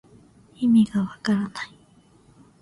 [0.55, 1.77] いみがわからない